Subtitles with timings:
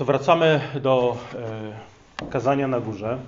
[0.00, 1.16] To wracamy do
[2.22, 3.18] e, kazania na górze.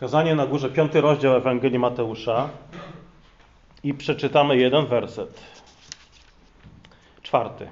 [0.00, 2.48] Kazanie na górze, piąty rozdział Ewangelii Mateusza
[3.84, 5.40] i przeczytamy jeden werset.
[7.22, 7.68] Czwarty.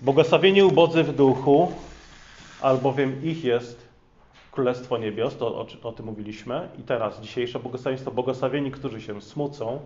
[0.00, 1.72] Błogosławieni ubodzy w duchu,
[2.60, 3.88] albowiem ich jest
[4.52, 6.68] Królestwo Niebios, to o, o tym mówiliśmy.
[6.78, 9.80] I teraz dzisiejsze błogosławieństwo, błogosławieni, którzy się smucą,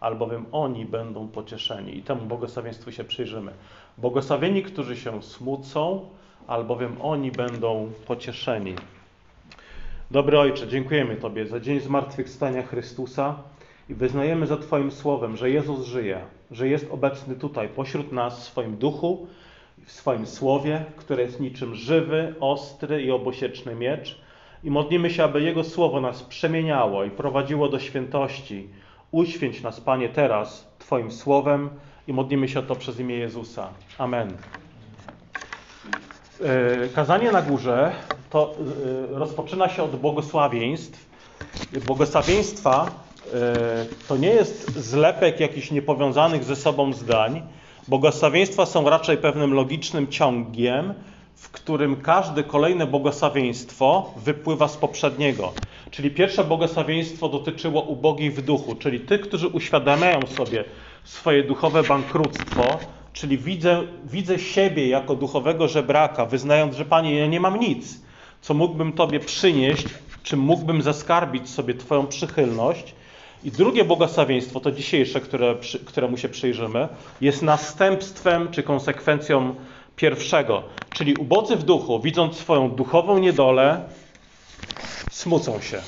[0.00, 1.98] albowiem oni będą pocieszeni.
[1.98, 3.52] I temu błogosławieństwu się przyjrzymy.
[3.98, 6.08] Błogosławieni, którzy się smucą,
[6.46, 8.74] albowiem oni będą pocieszeni.
[10.10, 13.36] Dobry Ojcze, dziękujemy Tobie za dzień zmartwychwstania Chrystusa
[13.88, 16.20] i wyznajemy za Twoim słowem, że Jezus żyje,
[16.50, 19.26] że jest obecny tutaj pośród nas w swoim duchu,
[19.84, 24.20] w swoim słowie, które jest niczym żywy, ostry i obosieczny miecz.
[24.64, 28.68] I modlimy się, aby Jego słowo nas przemieniało i prowadziło do świętości.
[29.10, 31.70] Uświęć nas, Panie, teraz Twoim słowem
[32.08, 33.68] i modlimy się o to przez imię Jezusa.
[33.98, 34.32] Amen.
[36.44, 37.92] E, Kazanie na górze
[38.30, 38.54] to
[39.14, 41.08] e, rozpoczyna się od błogosławieństw.
[41.86, 42.90] Błogosławieństwa
[43.34, 47.42] e, to nie jest zlepek jakichś niepowiązanych ze sobą zdań.
[47.88, 50.94] Błogosławieństwa są raczej pewnym logicznym ciągiem,
[51.40, 55.52] w którym każde kolejne błogosławieństwo wypływa z poprzedniego.
[55.90, 60.64] Czyli pierwsze błogosławieństwo dotyczyło ubogich w duchu, czyli tych, którzy uświadamiają sobie
[61.04, 62.78] swoje duchowe bankructwo,
[63.12, 68.00] czyli widzę, widzę siebie jako duchowego żebraka, wyznając, że Panie, ja nie mam nic,
[68.40, 72.94] co mógłbym Tobie przynieść, czym mógłbym zaskarbić sobie Twoją przychylność.
[73.44, 75.54] I drugie błogosławieństwo, to dzisiejsze, które,
[75.84, 76.88] któremu się przyjrzymy,
[77.20, 79.54] jest następstwem czy konsekwencją
[79.98, 80.62] pierwszego.
[80.92, 83.88] Czyli ubodzy w duchu, widząc swoją duchową niedolę,
[85.10, 85.80] smucą się.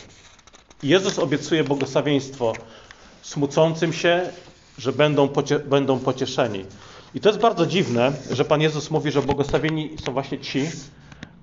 [0.82, 2.52] Jezus obiecuje błogosławieństwo
[3.22, 4.30] smucącym się,
[4.78, 6.64] że będą, pocie będą pocieszeni.
[7.14, 10.62] I to jest bardzo dziwne, że Pan Jezus mówi, że błogosławieni są właśnie ci,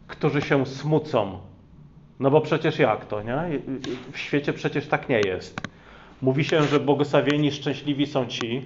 [0.08, 1.40] którzy się smucą.
[2.20, 3.60] No bo przecież jak to, nie?
[4.14, 5.62] W świecie przecież tak nie jest.
[6.22, 8.62] Mówi się, że błogosławieni, szczęśliwi są ci,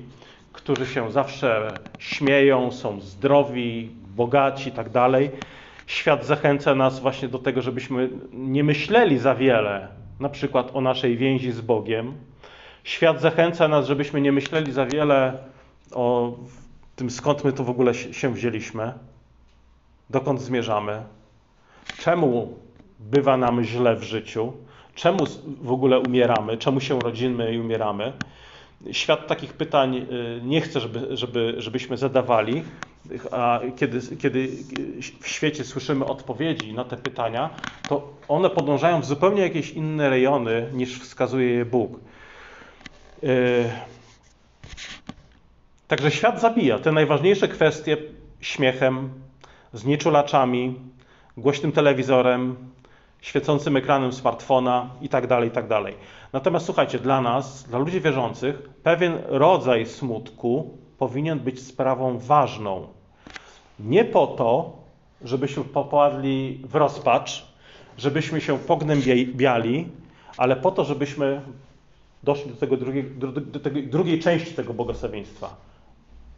[0.54, 5.32] którzy się zawsze śmieją, są zdrowi, bogaci i tak dalej.
[5.88, 9.88] Świat zachęca nas właśnie do tego, żebyśmy nie myśleli za wiele,
[10.20, 12.14] na przykład o naszej więzi z Bogiem.
[12.84, 15.38] Świat zachęca nas, żebyśmy nie myśleli za wiele
[15.92, 16.38] o
[16.96, 18.94] tym, skąd my tu w ogóle się wzięliśmy,
[20.10, 21.04] dokąd zmierzamy,
[21.98, 22.58] czemu
[23.00, 24.54] bywa nam źle w życiu,
[24.96, 25.26] czemu
[25.62, 28.14] w ogóle umieramy, czemu się rodzimy i umieramy.
[28.92, 32.64] Świat takich pytań y, nie chce, żeby, żeby, żebyśmy zadawali,
[33.32, 34.48] a kiedy, kiedy
[35.22, 37.50] w świecie słyszymy odpowiedzi na te pytania,
[37.88, 42.00] to one podążają w zupełnie jakieś inne rejony niż wskazuje je Bóg.
[43.24, 43.70] Y,
[45.88, 47.98] także świat zabija te najważniejsze kwestie
[48.42, 49.10] śmiechem,
[49.74, 50.76] znieczulaczami,
[51.38, 52.56] głośnym telewizorem,
[53.22, 55.82] świecącym ekranem smartfona itd., tak itd.
[56.34, 62.88] Natomiast słuchajcie, dla nas, dla ludzi wierzących, pewien rodzaj smutku powinien być sprawą ważną.
[63.80, 64.78] Nie po to,
[65.24, 67.46] żebyśmy popadli w rozpacz,
[67.98, 69.90] żebyśmy się pognębiali,
[70.38, 71.42] ale po to, żebyśmy
[72.24, 73.12] doszli do, tego drugiej,
[73.52, 75.56] do tej drugiej części tego błogosławieństwa,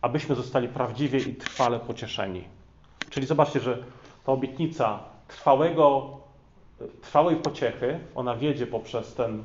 [0.01, 2.43] abyśmy zostali prawdziwie i trwale pocieszeni.
[3.09, 3.77] Czyli zobaczcie, że
[4.25, 6.17] ta obietnica trwałego
[7.01, 9.43] trwałej pociechy, ona wiedzie poprzez ten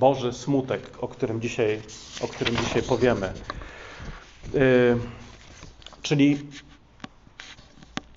[0.00, 1.80] Boży smutek, o którym dzisiaj,
[2.20, 3.32] o którym dzisiaj powiemy.
[4.54, 4.60] Yy,
[6.02, 6.38] czyli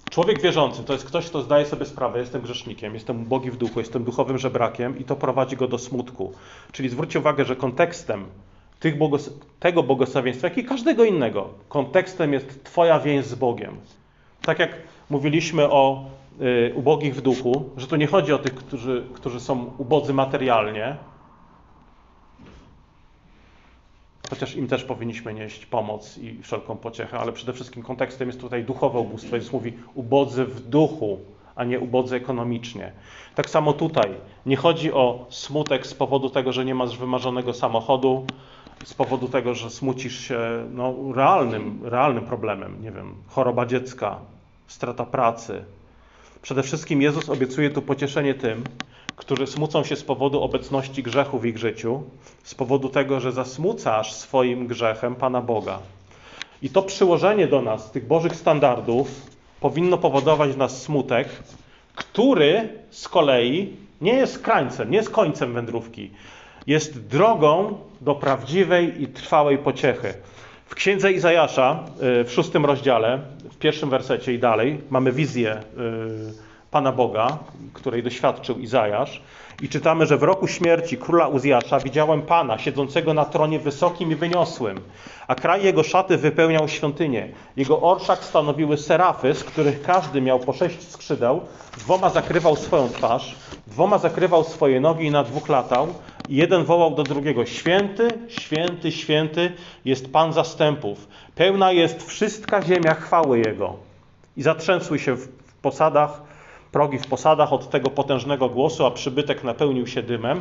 [0.10, 3.80] człowiek wierzący to jest ktoś, kto zdaje sobie sprawę, jestem grzesznikiem, jestem ubogi w duchu,
[3.80, 6.34] jestem duchowym żebrakiem i to prowadzi go do smutku.
[6.72, 8.26] Czyli zwróćcie uwagę, że kontekstem
[8.98, 13.78] błogos tego błogosławieństwa, jak i każdego innego, kontekstem jest Twoja więź z Bogiem.
[14.42, 14.78] Tak jak
[15.10, 16.06] mówiliśmy o
[16.42, 20.96] Y, ubogich w duchu, że tu nie chodzi o tych, którzy, którzy są ubodzy materialnie,
[24.30, 28.64] chociaż im też powinniśmy nieść pomoc i wszelką pociechę, ale przede wszystkim kontekstem jest tutaj
[28.64, 29.36] duchowe ubóstwo.
[29.36, 31.20] Jezus mówi ubodzy w duchu,
[31.56, 32.92] a nie ubodzy ekonomicznie.
[33.36, 34.10] Tak samo tutaj.
[34.46, 38.26] Nie chodzi o smutek z powodu tego, że nie masz wymarzonego samochodu,
[38.84, 40.40] z powodu tego, że smucisz się
[40.72, 44.20] no, realnym, realnym problemem, nie wiem, choroba dziecka,
[44.68, 45.66] strata pracy,
[46.46, 48.64] Przede wszystkim Jezus obiecuje tu pocieszenie tym,
[49.26, 52.04] którzy smucą się z powodu obecności grzechu w ich życiu,
[52.44, 55.80] z powodu tego, że zasmucasz swoim grzechem Pana Boga.
[56.62, 59.08] I to przyłożenie do nas tych Bożych standardów
[59.60, 61.28] powinno powodować nas smutek,
[61.96, 66.12] który z kolei nie jest krańcem, nie jest końcem wędrówki.
[66.68, 70.14] Jest drogą do prawdziwej i trwałej pociechy.
[70.66, 71.84] W księdze Izajasza
[72.22, 73.20] y, w szóstym rozdziale,
[73.52, 75.58] w pierwszym wersecie i dalej, mamy wizję
[76.34, 76.45] y,
[76.76, 77.38] Pana Boga,
[77.74, 79.22] której doświadczył Izajasz.
[79.62, 84.16] I czytamy, że w roku śmierci króla Uzjasza widziałem Pana siedzącego na tronie wysokim i
[84.16, 84.82] wyniosłym,
[85.28, 87.30] a kraj jego szaty wypełniał świątynię.
[87.56, 91.42] Jego orszak stanowiły serafy, z których każdy miał po sześć skrzydeł,
[91.78, 93.36] dwoma zakrywał swoją twarz,
[93.68, 95.94] dwoma zakrywał swoje nogi i na dwóch latał.
[96.28, 99.52] I jeden wołał do drugiego: Święty, święty, święty
[99.86, 101.08] jest Pan zastępów.
[101.36, 103.74] Pełna jest wszystka ziemia chwały Jego.
[104.38, 105.28] I zatrzęsły się w
[105.62, 106.35] posadach
[106.72, 110.38] progi w posadach od tego potężnego głosu, a przybytek napełnił się dymem.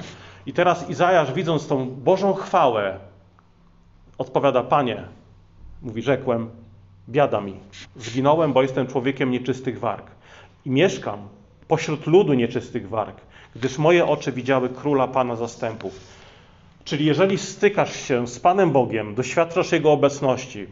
[0.47, 2.99] I teraz Izajasz, widząc tą Bożą chwałę,
[4.19, 5.05] odpowiada: Panie,
[5.82, 6.50] mówi, rzekłem,
[7.09, 7.55] biada mi.
[7.97, 10.11] Zginąłem, bo jestem człowiekiem nieczystych warg.
[10.65, 11.19] I mieszkam
[11.69, 13.17] pośród ludu nieczystych warg,
[13.56, 16.00] gdyż moje oczy widziały króla Pana zastępów.
[16.85, 20.67] Czyli jeżeli stykasz się z Panem Bogiem, doświadczasz Jego obecności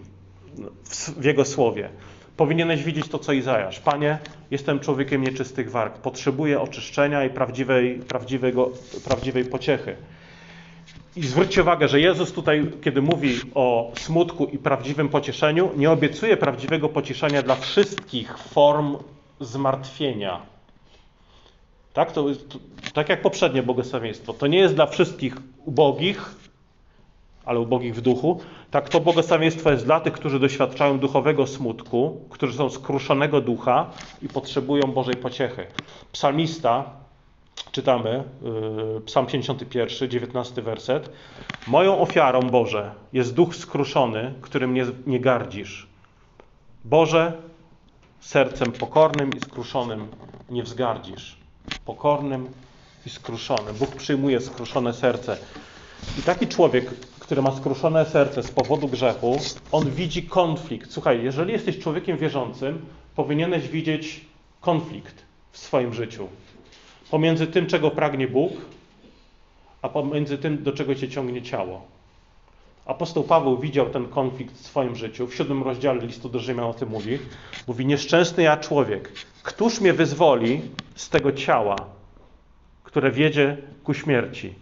[1.16, 1.88] w Jego słowie,
[2.36, 3.80] Powinieneś widzieć to, co Izajasz.
[3.80, 4.18] Panie,
[4.50, 5.98] jestem człowiekiem nieczystych warg.
[5.98, 8.70] Potrzebuję oczyszczenia i prawdziwej, prawdziwego,
[9.04, 9.96] prawdziwej pociechy.
[11.16, 16.36] I zwróćcie uwagę, że Jezus tutaj, kiedy mówi o smutku i prawdziwym pocieszeniu, nie obiecuje
[16.36, 18.96] prawdziwego pocieszenia dla wszystkich form
[19.40, 20.40] zmartwienia.
[21.92, 22.58] Tak, to, to,
[22.94, 24.32] tak jak poprzednie błogosławieństwo.
[24.32, 26.34] To nie jest dla wszystkich ubogich,
[27.44, 28.40] ale ubogich w duchu,
[28.70, 33.90] tak to błogosławieństwo jest dla tych, którzy doświadczają duchowego smutku, którzy są skruszonego ducha
[34.22, 35.66] i potrzebują Bożej pociechy.
[36.12, 36.90] Psalmista,
[37.72, 38.24] czytamy,
[38.94, 41.10] yy, Psalm 51, 19 werset.
[41.66, 45.86] Moją ofiarą, Boże, jest duch skruszony, którym nie, nie gardzisz.
[46.84, 47.32] Boże,
[48.20, 50.08] sercem pokornym i skruszonym
[50.50, 51.36] nie wzgardzisz.
[51.84, 52.48] Pokornym
[53.06, 53.74] i skruszonym.
[53.74, 55.36] Bóg przyjmuje skruszone serce.
[56.18, 56.90] I taki człowiek,
[57.22, 59.38] który ma skruszone serce z powodu grzechu,
[59.72, 60.92] on widzi konflikt.
[60.92, 62.78] Słuchaj, jeżeli jesteś człowiekiem wierzącym,
[63.16, 64.20] powinieneś widzieć
[64.60, 65.14] konflikt
[65.52, 66.28] w swoim życiu.
[67.10, 68.52] Pomiędzy tym, czego pragnie Bóg,
[69.82, 71.82] a pomiędzy tym, do czego cię ciągnie ciało.
[72.86, 75.26] Apostoł Paweł widział ten konflikt w swoim życiu.
[75.26, 77.18] W siódmym rozdziale listu do Rzymian o tym mówi.
[77.66, 80.60] Mówi, nieszczęsny ja człowiek, któż mnie wyzwoli
[80.94, 81.76] z tego ciała,
[82.84, 84.61] które wiedzie ku śmierci?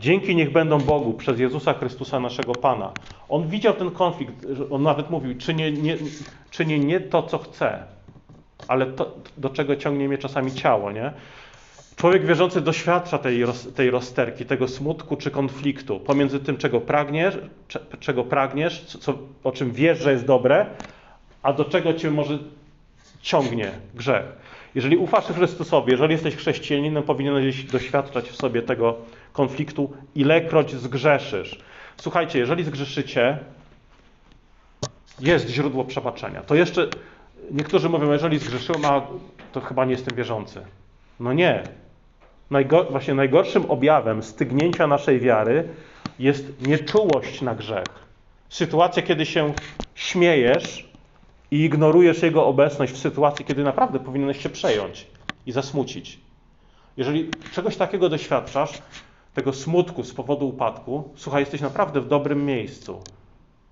[0.00, 2.92] Dzięki niech będą Bogu przez Jezusa Chrystusa naszego Pana.
[3.28, 4.32] On widział ten konflikt,
[4.70, 5.96] on nawet mówił, czynię nie,
[6.50, 7.84] czynię nie to, co chcę,
[8.68, 11.12] ale to, do czego ciągnie mnie czasami ciało, nie?
[11.96, 13.44] Człowiek wierzący doświadcza tej,
[13.74, 17.38] tej rozterki, tego smutku czy konfliktu pomiędzy tym, czego pragniesz,
[18.00, 20.66] czego pragniesz co, o czym wiesz, że jest dobre,
[21.42, 22.38] a do czego cię może
[23.22, 24.24] ciągnie grzech.
[24.74, 28.96] Jeżeli ufasz Chrystusowi, jeżeli jesteś chrześcijaninem, powinieneś doświadczać w sobie tego
[29.32, 31.58] konfliktu, ilekroć zgrzeszysz.
[31.96, 33.38] Słuchajcie, jeżeli zgrzeszycie,
[35.20, 36.42] jest źródło przebaczenia.
[36.42, 36.88] To jeszcze
[37.50, 39.02] niektórzy mówią, jeżeli zgrzeszyłem, a
[39.52, 40.62] to chyba nie jestem wierzący.
[41.20, 41.62] No nie.
[42.50, 45.68] Najgo właśnie najgorszym objawem stygnięcia naszej wiary
[46.18, 47.86] jest nieczułość na grzech.
[48.48, 49.52] Sytuacja, kiedy się
[49.94, 50.88] śmiejesz
[51.50, 55.06] i ignorujesz Jego obecność w sytuacji, kiedy naprawdę powinieneś się przejąć
[55.46, 56.18] i zasmucić.
[56.96, 58.82] Jeżeli czegoś takiego doświadczasz,
[59.34, 63.00] tego smutku z powodu upadku, słuchaj, jesteś naprawdę w dobrym miejscu.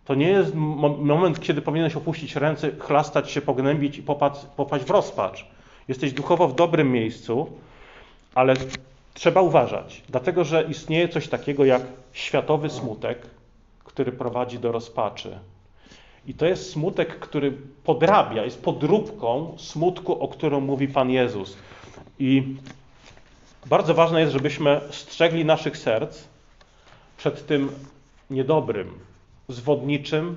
[0.05, 0.55] To nie jest
[0.99, 5.47] moment, kiedy powinieneś opuścić ręce, chlastać się, pognębić i popaść, popaść w rozpacz.
[5.89, 7.47] Jesteś duchowo w dobrym miejscu,
[8.35, 8.55] ale
[9.15, 13.27] trzeba uważać, dlatego że istnieje coś takiego jak światowy smutek,
[13.85, 15.39] który prowadzi do rozpaczy.
[16.27, 17.53] I to jest smutek, który
[17.85, 21.57] podrabia, jest podróbką smutku, o którym mówi Pan Jezus.
[22.19, 22.57] I
[23.67, 26.25] bardzo ważne jest, żebyśmy strzegli naszych serc
[27.17, 27.71] przed tym
[28.31, 28.99] niedobrym,
[29.49, 30.37] zwodniczym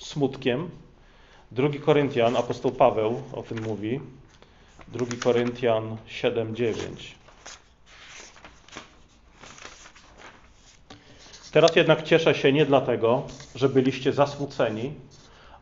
[0.00, 0.70] smutkiem.
[1.52, 4.00] Drugi Koryntian, apostoł Paweł o tym mówi.
[4.88, 7.14] Drugi Koryntian 7:9.
[11.52, 13.22] Teraz jednak cieszę się nie dlatego,
[13.54, 14.94] że byliście zasmuceni,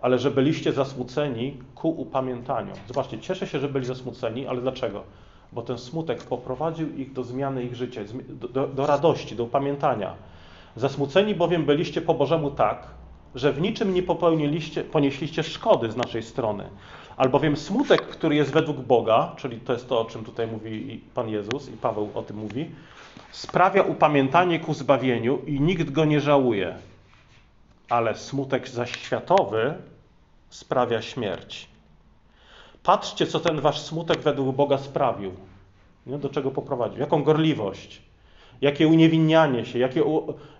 [0.01, 2.73] ale że byliście zasmuceni ku upamiętaniu.
[2.89, 5.05] Zobaczcie, cieszę się, że byli zasmuceni, ale dlaczego?
[5.55, 8.01] Bo ten smutek poprowadził ich do zmiany ich życia,
[8.53, 10.15] do, do radości, do upamiętania.
[10.77, 12.87] Zasmuceni bowiem byliście po Bożemu tak,
[13.35, 16.65] że w niczym nie popełniliście, ponieśliście szkody z naszej strony.
[17.17, 21.29] Albowiem smutek, który jest według Boga, czyli to jest to, o czym tutaj mówi Pan
[21.29, 22.71] Jezus i Paweł o tym mówi,
[23.33, 26.75] sprawia upamiętanie ku zbawieniu i nikt go nie żałuje.
[27.89, 29.75] Ale smutek zaś światowy
[30.51, 31.74] sprawia śmierć.
[32.85, 35.33] Patrzcie, co ten wasz smutek według Boga sprawił.
[36.07, 36.19] Nie?
[36.19, 37.01] Do czego poprowadził?
[37.01, 38.03] Jaką gorliwość?
[38.61, 40.03] jakie uniewinnianie się, jakie,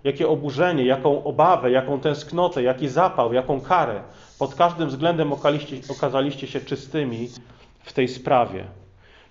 [0.03, 4.01] jakie oburzenie, jaką obawę, jaką tęsknotę, jaki zapał, jaką karę.
[4.39, 7.29] Pod każdym względem okaliście, okazaliście się czystymi
[7.83, 8.63] w tej sprawie.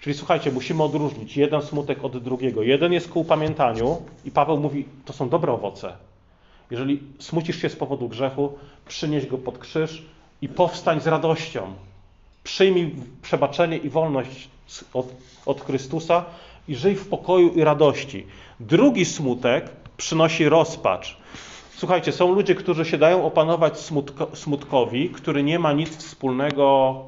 [0.01, 2.63] Czyli słuchajcie, musimy odróżnić jeden smutek od drugiego.
[2.63, 5.93] Jeden jest ku upamiętaniu i Paweł mówi, to są dobre owoce.
[6.71, 8.53] Jeżeli smucisz się z powodu grzechu,
[8.89, 10.03] przynieś go pod krzyż
[10.43, 11.75] i powstań z radością.
[12.45, 14.49] Przyjmij przebaczenie i wolność
[14.95, 15.07] od,
[15.47, 16.25] od Chrystusa
[16.69, 18.27] i żyj w pokoju i radości.
[18.61, 21.17] Drugi smutek przynosi rozpacz.
[21.77, 27.01] Słuchajcie, są ludzie, którzy się dają opanować smutko, smutkowi, który nie ma nic wspólnego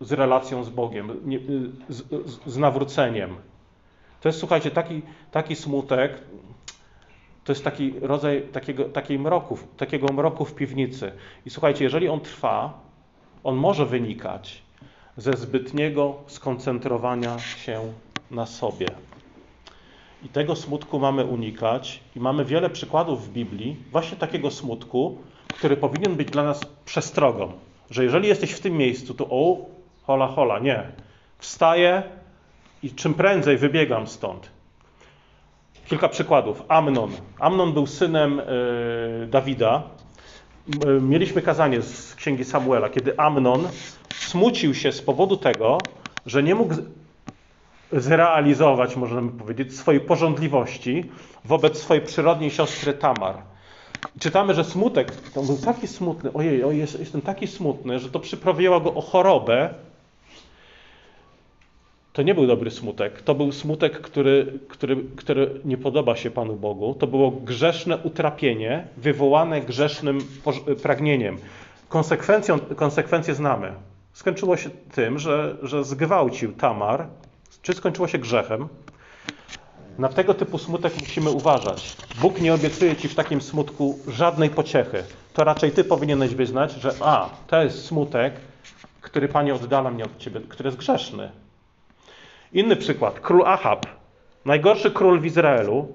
[0.00, 1.38] z relacją z Bogiem, nie,
[1.88, 2.02] z,
[2.46, 3.36] z, nawróceniem.
[4.20, 6.20] To jest, słuchajcie, taki, taki smutek,
[7.44, 9.18] to jest taki rodzaj takiego, takiej
[9.76, 11.12] takiego mroku w piwnicy.
[11.46, 12.80] I słuchajcie, jeżeli on trwa,
[13.44, 14.62] on może wynikać
[15.16, 17.80] ze zbytniego skoncentrowania się
[18.30, 18.86] na sobie.
[20.24, 25.18] I tego smutku mamy unikać, i mamy wiele przykładów w Biblii, właśnie takiego smutku,
[25.48, 27.52] który powinien być dla nas przestrogą,
[27.90, 29.56] że jeżeli jesteś w tym miejscu, to o,
[30.02, 30.82] hola, hola, nie.
[31.38, 32.02] Wstaję
[32.82, 34.50] i czym prędzej wybiegam stąd.
[35.86, 36.62] Kilka przykładów.
[36.68, 37.10] Amnon.
[37.38, 39.82] Amnon był synem y, Dawida.
[41.00, 43.68] Mieliśmy kazanie z księgi Samuela, kiedy Amnon
[44.10, 45.88] smucił się z powodu tego,
[46.26, 46.74] że nie mógł
[47.92, 51.10] zrealizować, możemy powiedzieć, swojej porządliwości
[51.44, 53.36] wobec swojej przyrodniej siostry Tamar.
[54.20, 58.80] czytamy, że smutek, to był taki smutny, ojej, ojej jestem taki smutny, że to przyprawiło
[58.80, 59.74] go o chorobę.
[62.12, 63.22] To nie był dobry smutek.
[63.22, 66.94] To był smutek, który, który, który nie podoba się Panu Bogu.
[66.94, 70.18] To było grzeszne utrapienie wywołane grzesznym
[70.82, 71.38] pragnieniem.
[71.88, 73.72] Konsekwencją, konsekwencje znamy.
[74.12, 77.06] Skończyło się tym, że, że zgwałcił Tamar,
[77.62, 78.68] czy skończyło się grzechem.
[79.98, 81.96] Na tego typu smutek musimy uważać.
[82.20, 85.04] Bóg nie obiecuje ci w takim smutku żadnej pociechy.
[85.32, 88.34] To raczej ty powinieneś wyznać, że a, to jest smutek,
[89.00, 91.30] który Panie oddala mnie od ciebie, który jest grzeszny.
[92.52, 93.20] Inny przykład.
[93.20, 93.86] Król Ahab,
[94.44, 95.88] najgorszy król w Izraelu.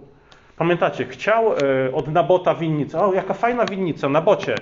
[0.58, 1.56] Pamiętacie, chciał e,
[1.94, 3.00] od Nabota winnicę.
[3.00, 4.56] O, jaka fajna winnica, Nabocie.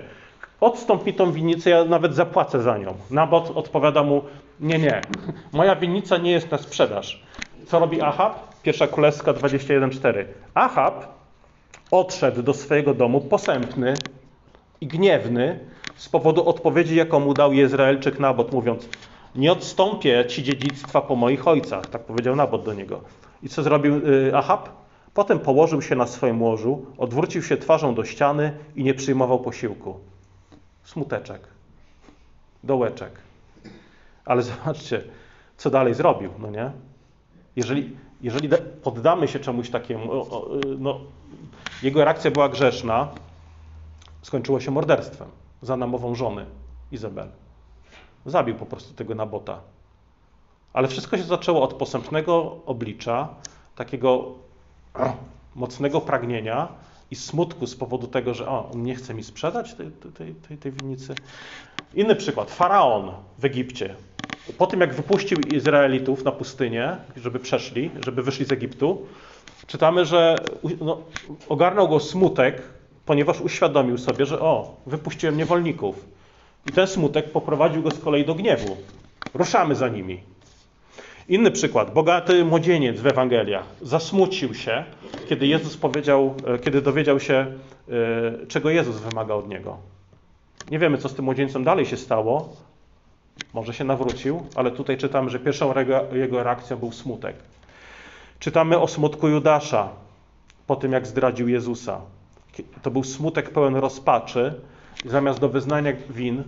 [0.62, 2.94] Odstąp mi tą winnicę, ja nawet zapłacę za nią.
[3.12, 4.22] Nabot odpowiada mu,
[4.60, 5.02] nie, nie,
[5.54, 7.24] moja winnica nie jest na sprzedaż.
[7.66, 8.62] Co robi Ahab?
[8.64, 10.25] Pierwsza Królewska 21.4.
[10.54, 11.06] Ahab
[11.92, 13.94] odszedł do swojego domu posępny
[14.82, 15.60] i gniewny
[15.96, 18.90] z powodu odpowiedzi, jaką mu dał Jezraelczyk Nabot, mówiąc,
[19.36, 21.86] nie odstąpię ci dziedzictwa po moich ojcach.
[21.86, 23.01] Tak powiedział Nabot do niego.
[23.44, 24.70] I co zrobił y, Ahab?
[25.13, 30.00] Potem położył się na swoim łożu, odwrócił się twarzą do ściany i nie przyjmował posiłku
[30.86, 31.48] smuteczek,
[32.63, 33.12] dołeczek.
[34.25, 35.04] Ale zobaczcie,
[35.58, 36.72] co dalej zrobił, no nie?
[37.56, 38.50] Jeżeli, jeżeli
[38.84, 40.25] poddamy się czemuś takiemu,
[40.80, 41.00] no,
[41.84, 43.08] jego reakcja była grzeszna,
[44.22, 45.27] skończyło się morderstwem
[45.62, 46.46] za namową żony
[46.92, 47.27] Izabel.
[48.25, 49.60] Zabił po prostu tego Nabota.
[50.74, 53.27] Ale wszystko się zaczęło od posępnego oblicza,
[53.75, 54.32] takiego
[55.55, 56.67] mocnego pragnienia,
[57.12, 60.58] i smutku z powodu tego, że o, on nie chce mi sprzedać tej, tej, tej,
[60.58, 61.15] tej winnicy.
[61.94, 62.51] Inny przykład.
[62.51, 63.96] Faraon w Egipcie.
[64.58, 69.08] Po tym, jak wypuścił Izraelitów na pustynię, żeby przeszli, żeby wyszli z Egiptu,
[69.67, 70.36] czytamy, że
[70.82, 71.01] no,
[71.50, 72.62] ogarnął go smutek,
[73.05, 76.05] ponieważ uświadomił sobie, że o, wypuściłem niewolników.
[76.66, 78.78] I ten smutek poprowadził go z kolei do gniewu.
[79.34, 80.20] Ruszamy za nimi.
[81.30, 81.94] Inny przykład.
[81.94, 84.84] Bogaty młodzieniec w Ewangeliach zasmucił się,
[85.30, 89.78] kiedy Jezus powiedział, e, kiedy dowiedział się, e, czego Jezus wymaga od niego.
[90.72, 92.56] Nie wiemy, co z tym młodzieńcem dalej się stało.
[93.54, 95.74] Może się nawrócił, ale tutaj czytamy, że pierwszą
[96.14, 97.36] jego reakcją był smutek.
[98.40, 99.90] Czytamy o smutku Judasza
[100.68, 102.02] po tym, jak zdradził Jezusa.
[102.82, 104.54] To był smutek pełen rozpaczy.
[105.06, 106.44] Zamiast do wyznania win,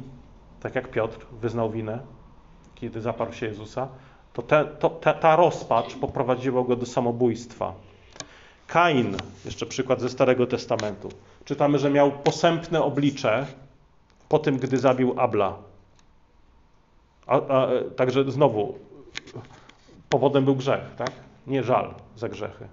[0.59, 1.99] tak jak Piotr wyznał winę,
[2.75, 3.87] kiedy zaparł się Jezusa,
[4.33, 7.73] to, te, to te, ta rozpacz poprowadziła go do samobójstwa.
[8.67, 11.09] Kain, jeszcze przykład ze Starego Testamentu.
[11.45, 13.45] Czytamy, że miał posępne oblicze
[14.29, 15.57] po tym, gdy zabił Abla.
[17.27, 18.75] A, a, także znowu,
[20.09, 21.11] powodem był grzech, tak?
[21.47, 22.67] Nie żal za grzechy.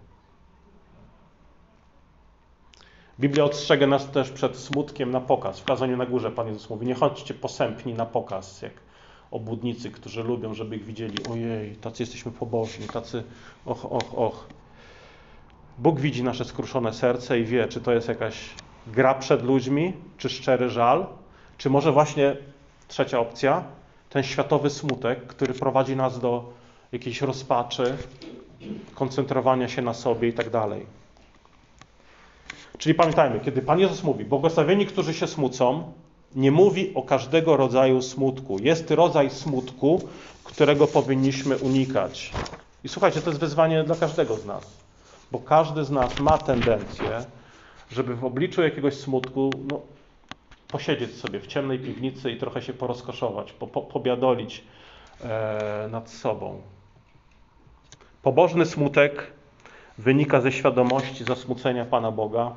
[3.21, 5.61] Biblia ostrzega nas też przed smutkiem na pokaz.
[5.61, 8.73] W kazaniu na górze Pan Jezus mówi, nie chodźcie posępni na pokaz, jak
[9.30, 11.18] obłudnicy, którzy lubią, żeby ich widzieli.
[11.33, 13.25] Ojej, tacy jesteśmy pobożni, tacy
[13.66, 14.47] och, och, och.
[15.78, 18.50] Bóg widzi nasze skruszone serce i wie, czy to jest jakaś
[18.87, 21.06] gra przed ludźmi, czy szczery żal,
[21.59, 22.37] czy może właśnie
[22.88, 23.64] trzecia opcja,
[24.11, 26.52] ten światowy smutek, który prowadzi nas do
[26.92, 27.97] jakiejś rozpaczy,
[28.94, 31.03] koncentrowania się na sobie i tak dalej.
[32.85, 35.93] Czyli pamiętajmy, kiedy Pan Jezus mówi, błogosławieni, którzy się smucą,
[36.35, 38.59] nie mówi o każdego rodzaju smutku.
[38.59, 40.09] Jest rodzaj smutku,
[40.45, 42.33] którego powinniśmy unikać.
[42.85, 44.76] I słuchajcie, to jest wyzwanie dla każdego z nas,
[45.33, 47.25] bo każdy z nas ma tendencję,
[47.93, 49.81] żeby w obliczu jakiegoś smutku no,
[50.71, 54.64] posiedzieć sobie w ciemnej piwnicy i trochę się porozkoszować, po, po, pobiadolić
[55.21, 56.61] e, nad sobą.
[58.23, 59.33] Pobożny smutek
[59.99, 62.55] wynika ze świadomości zasmucenia Pana Boga.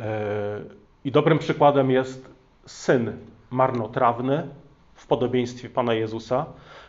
[0.00, 0.60] E,
[1.04, 2.30] I dobrym przykładem jest
[2.66, 3.12] syn
[3.50, 4.48] marnotrawny
[4.94, 6.46] w podobieństwie Pana Jezusa.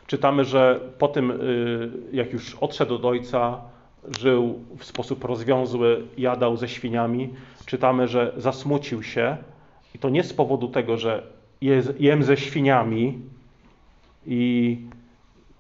[0.08, 3.62] Czytamy, że po tym, y, jak już odszedł od ojca,
[4.20, 7.30] żył w sposób rozwiązły, jadał ze świniami.
[7.66, 9.38] Czytamy, że zasmucił się
[9.96, 11.24] i to nie z powodu tego, że
[12.00, 13.20] jem ze świniami
[14.26, 14.78] i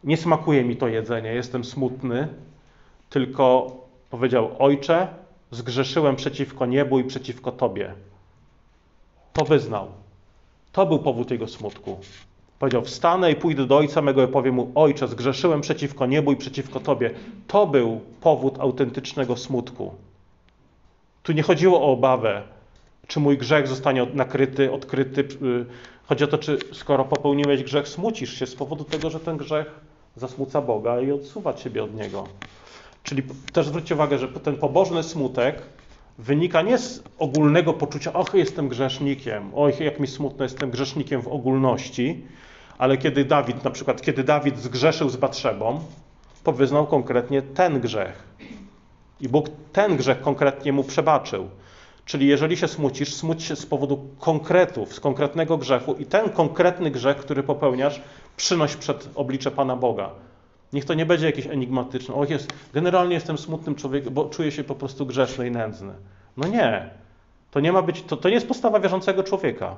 [0.03, 2.27] nie smakuje mi to jedzenie, jestem smutny,
[3.09, 3.77] tylko
[4.09, 5.07] powiedział: Ojcze,
[5.51, 7.93] zgrzeszyłem przeciwko niebu i przeciwko Tobie.
[9.33, 9.87] To wyznał.
[10.71, 11.99] To był powód jego smutku.
[12.59, 16.35] Powiedział: Wstanę i pójdę do ojca mego i powiem mu: Ojcze, zgrzeszyłem przeciwko niebu i
[16.35, 17.11] przeciwko Tobie.
[17.47, 19.93] To był powód autentycznego smutku.
[21.23, 22.43] Tu nie chodziło o obawę,
[23.07, 25.21] czy mój grzech zostanie nakryty, odkryty.
[25.21, 25.65] Y,
[26.05, 29.71] chodzi o to, czy skoro popełniłeś grzech, smucisz się z powodu tego, że ten grzech
[30.15, 32.27] zasmuca Boga i odsuwa ciebie od Niego.
[33.07, 33.23] Czyli
[33.53, 35.61] też zwróćcie uwagę, że ten pobożny smutek
[36.17, 41.27] wynika nie z ogólnego poczucia, och, jestem grzesznikiem, oj, jak mi smutno, jestem grzesznikiem w
[41.27, 42.25] ogólności,
[42.77, 45.79] ale kiedy Dawid, na przykład, kiedy Dawid zgrzeszył z Batrzebą,
[46.43, 48.23] to wyznał konkretnie ten grzech.
[49.21, 51.49] I Bóg ten grzech konkretnie mu przebaczył.
[52.05, 56.91] Czyli jeżeli się smucisz, smuć się z powodu konkretów, z konkretnego grzechu i ten konkretny
[56.91, 58.01] grzech, który popełniasz,
[58.37, 60.26] przynoś przed oblicze Pana Boga.
[60.73, 62.15] Niech to nie będzie jakieś enigmatyczne.
[62.15, 65.93] O, jest, generalnie jestem smutnym człowiekiem, bo czuję się po prostu grzeszny i nędzny.
[66.37, 66.89] No nie.
[67.51, 69.75] To nie ma być, to, to nie jest postawa wierzącego człowieka.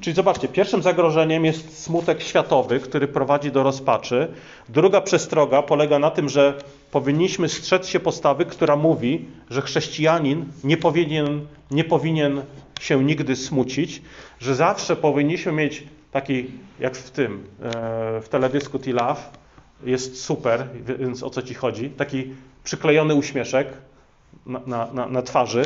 [0.00, 4.28] Czyli zobaczcie, pierwszym zagrożeniem jest smutek światowy, który prowadzi do rozpaczy.
[4.68, 6.58] Druga przestroga polega na tym, że
[6.90, 12.42] powinniśmy strzec się postawy, która mówi, że chrześcijanin nie powinien, nie powinien
[12.80, 14.02] się nigdy smucić,
[14.38, 16.50] że zawsze powinniśmy mieć taki,
[16.80, 19.20] jak w tym, e, w teledysku T-Love,
[19.84, 20.66] jest super,
[20.98, 21.90] więc o co ci chodzi?
[21.90, 23.68] Taki przyklejony uśmieszek
[24.46, 25.64] na, na, na, twarzy.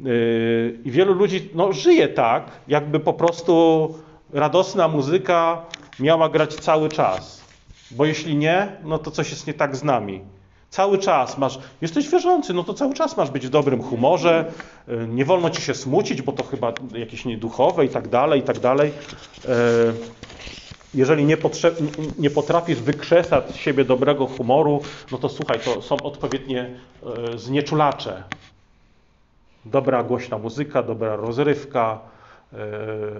[0.00, 3.94] Yy, I wielu ludzi no, żyje tak, jakby po prostu
[4.32, 5.62] radosna muzyka
[6.00, 7.40] miała grać cały czas.
[7.90, 10.20] Bo jeśli nie, no to coś jest nie tak z nami.
[10.70, 14.52] Cały czas masz, jesteś wierzący, no to cały czas masz być w dobrym humorze,
[14.88, 18.42] yy, nie wolno ci się smucić, bo to chyba jakieś nieduchowe i tak dalej, i
[18.42, 18.92] tak dalej.
[19.48, 19.94] Yy,
[20.94, 21.36] jeżeli nie,
[22.18, 26.70] nie, potrafisz wykrzesać z siebie dobrego humoru, no to słuchaj, to są odpowiednie
[27.36, 28.24] znieczulacze,
[29.64, 32.00] dobra głośna muzyka, dobra rozrywka,
[32.52, 32.58] yy,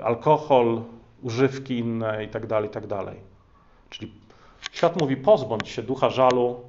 [0.04, 0.82] alkohol,
[1.22, 2.88] używki inne itd., tak itd.
[2.88, 3.14] Tak
[3.90, 4.12] Czyli
[4.72, 6.60] świat mówi pozbądź się ducha żalu,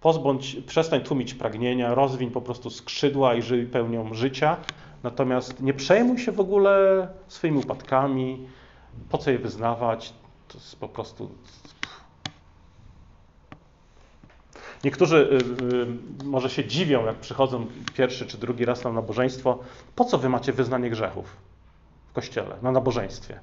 [0.00, 4.56] pozbądź, przestań tłumić pragnienia, rozwiń po prostu skrzydła i żyj pełnią życia,
[5.02, 8.46] natomiast nie przejmuj się w ogóle swoimi upadkami,
[9.10, 10.14] po co je wyznawać,
[10.52, 11.30] to jest po prostu
[14.84, 19.58] Niektórzy y, y, może się dziwią, jak przychodzą pierwszy czy drugi raz na nabożeństwo.
[19.96, 21.36] Po co wy macie wyznanie grzechów
[22.08, 23.40] w kościele, na nabożeństwie?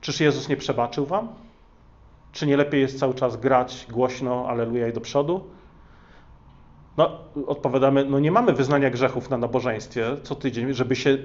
[0.00, 1.28] Czyż Jezus nie przebaczył wam?
[2.32, 5.50] Czy nie lepiej jest cały czas grać głośno, aleluja i do przodu?
[6.96, 11.18] No, odpowiadamy, no nie mamy wyznania grzechów na nabożeństwie co tydzień, żeby się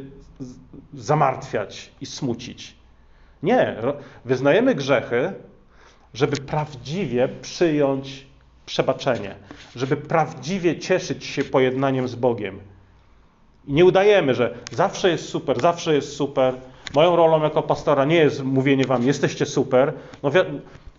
[0.94, 2.83] zamartwiać i smucić.
[3.44, 3.76] Nie,
[4.26, 5.34] wyznajemy grzechy,
[6.14, 8.28] żeby prawdziwie przyjąć
[8.66, 9.36] przebaczenie,
[9.76, 12.60] żeby prawdziwie cieszyć się pojednaniem z Bogiem.
[13.68, 16.54] I nie udajemy, że zawsze jest super, zawsze jest super.
[16.94, 19.94] Moją rolą jako pastora nie jest mówienie wam, jesteście super.
[20.24, 20.40] No wi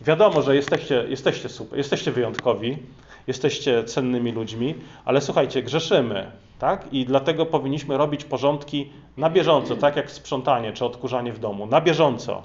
[0.01, 2.79] wiadomo, że jesteście, jesteście super, jesteście wyjątkowi,
[3.27, 6.93] jesteście cennymi ludźmi, ale słuchajcie, grzeszymy, tak?
[6.93, 11.81] I dlatego powinniśmy robić porządki na bieżąco, tak jak sprzątanie czy odkurzanie w domu, na
[11.81, 12.43] bieżąco.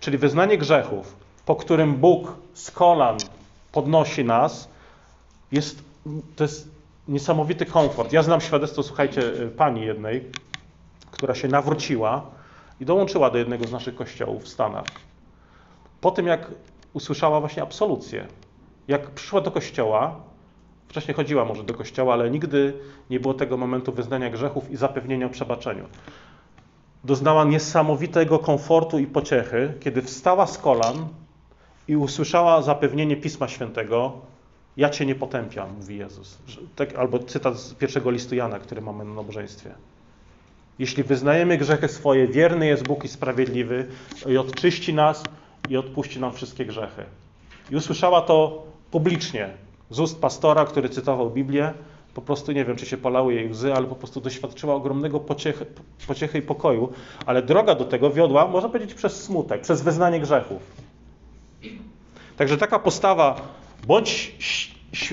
[0.00, 3.16] Czyli wyznanie grzechów, po którym Bóg z kolan
[3.72, 4.68] podnosi nas,
[5.52, 5.84] jest,
[6.36, 6.68] to jest
[7.08, 8.12] niesamowity komfort.
[8.12, 9.22] Ja znam świadectwo, słuchajcie,
[9.56, 10.24] pani jednej,
[11.10, 12.22] która się nawróciła
[12.80, 14.86] i dołączyła do jednego z naszych kościołów w Stanach.
[16.00, 16.50] Po tym, jak
[16.92, 18.26] usłyszała właśnie absolucję,
[18.88, 20.20] jak przyszła do kościoła,
[20.90, 22.72] wcześniej chodziła może do kościoła, ale nigdy
[23.10, 25.84] nie było tego momentu wyznania grzechów i zapewnienia przebaczeniu.
[27.04, 31.08] Doznała niesamowitego komfortu i pociechy, kiedy wstała z kolan
[31.88, 34.12] i usłyszała zapewnienie Pisma Świętego,
[34.76, 36.38] ja Cię nie potępiam, mówi Jezus.
[36.76, 39.70] Tak, albo cytat z pierwszego listu Jana, który mamy na nabożeństwie.
[40.78, 43.86] Jeśli wyznajemy grzechy swoje, wierny jest Bóg i sprawiedliwy
[44.26, 45.24] i odczyści nas
[45.68, 47.04] i odpuści nam wszystkie grzechy.
[47.70, 49.50] I usłyszała to publicznie
[49.90, 51.72] z ust pastora, który cytował Biblię.
[52.14, 55.66] Po prostu nie wiem, czy się palały jej łzy, ale po prostu doświadczyła ogromnego pociechy,
[56.06, 56.92] pociechy i pokoju.
[57.26, 60.62] Ale droga do tego wiodła, można powiedzieć, przez smutek, przez wyznanie grzechów.
[62.36, 63.40] Także taka postawa,
[63.86, 64.34] bądź,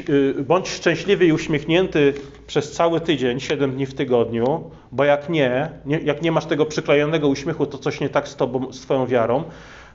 [0.10, 2.14] y, bądź szczęśliwy i uśmiechnięty
[2.48, 6.66] przez cały tydzień, 7 dni w tygodniu, bo jak nie, nie, jak nie masz tego
[6.66, 9.44] przyklejonego uśmiechu, to coś nie tak z tobą, z twoją wiarą.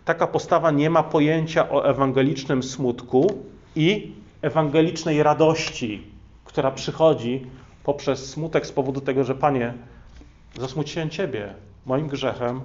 [0.04, 3.26] Taka postawa nie ma pojęcia o ewangelicznym smutku
[3.76, 6.02] i ewangelicznej radości,
[6.44, 7.46] która przychodzi
[7.84, 9.74] poprzez smutek z powodu tego, że Panie,
[10.60, 11.54] zasmuciłem Ciebie
[11.86, 12.60] moim grzechem,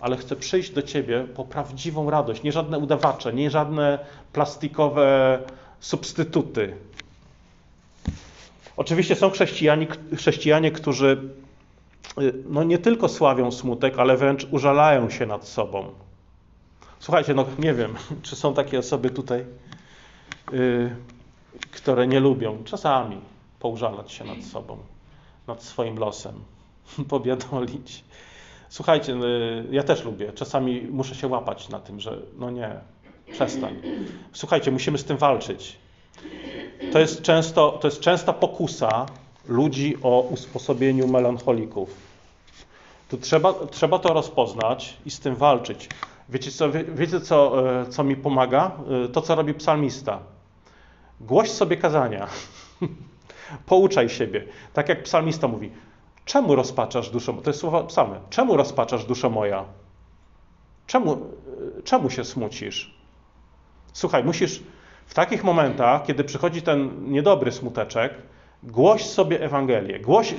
[0.00, 3.98] ale chcę przyjść do Ciebie po prawdziwą radość, nie żadne udawacze, nie żadne
[4.32, 5.38] plastikowe
[5.80, 6.76] substytuty.
[8.76, 11.30] Oczywiście są chrześcijanie, chrześcijanie którzy
[12.20, 15.90] y, no nie tylko sławią smutek, ale wręcz użalają się nad sobą.
[16.98, 19.44] Słuchajcie, no nie wiem, czy są takie osoby tutaj,
[21.72, 23.20] które nie lubią czasami
[23.60, 24.78] poużalać się nad sobą,
[25.46, 26.34] nad swoim losem,
[27.08, 28.04] pobiadolić.
[28.68, 30.32] Słuchajcie, yy, ja też lubię.
[30.32, 32.80] Czasami muszę się łapać na tym, że no nie,
[33.32, 33.82] przestań.
[34.32, 35.76] Słuchajcie, musimy z tym walczyć.
[36.92, 39.06] To jest, często, to jest częsta pokusa
[39.48, 41.96] ludzi o usposobieniu melancholików.
[43.08, 45.88] Tu trzeba, trzeba to rozpoznać i z tym walczyć.
[46.28, 48.72] Wiecie, co, wiecie co, e, co mi pomaga?
[49.04, 50.20] E, to, co robi psalmista.
[51.20, 52.26] Głoś sobie kazania.
[53.66, 54.44] Pouczaj siebie.
[54.72, 55.70] Tak jak psalmista mówi.
[56.24, 57.34] Czemu rozpaczasz duszę?
[57.42, 58.20] To jest słowa psalmy.
[58.30, 59.64] Czemu rozpaczasz dusza moja?
[60.86, 61.16] Czemu,
[61.84, 62.94] czemu się smucisz?
[63.92, 64.62] Słuchaj, musisz
[65.06, 68.14] w takich momentach, kiedy przychodzi ten niedobry smuteczek,
[68.62, 70.00] głoś sobie Ewangelię.
[70.00, 70.34] Głoś,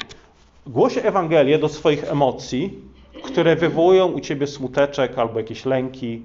[0.68, 2.82] głoś Ewangelię do swoich emocji,
[3.24, 6.22] które wywołują u ciebie smuteczek albo jakieś lęki.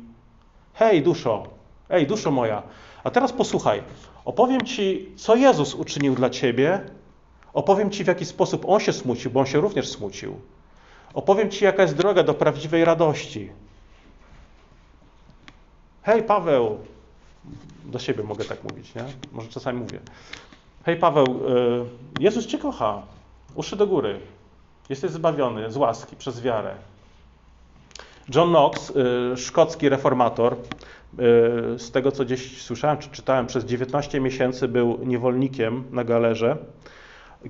[0.75, 1.47] Hej, duszo,
[1.91, 2.63] ej, duszo moja.
[3.05, 3.83] A teraz posłuchaj.
[4.25, 6.81] Opowiem ci, co Jezus uczynił dla ciebie.
[7.55, 10.41] Opowiem ci, w jaki sposób on się smucił, bo on się również smucił.
[11.15, 13.51] Opowiem ci, jaka jest droga do prawdziwej radości.
[16.03, 16.79] Hej, Paweł.
[17.85, 19.05] Do siebie mogę tak mówić, nie?
[19.33, 19.99] Może czasami mówię.
[20.85, 23.03] Hej, Paweł, y, Jezus cię kocha.
[23.55, 24.21] Uszy do góry.
[24.89, 26.75] Jesteś zbawiony z łaski przez wiarę.
[28.35, 30.57] John Knox, y, szkocki reformator,
[31.77, 36.57] z tego co gdzieś słyszałem czy czytałem, przez 19 miesięcy był niewolnikiem na galerze.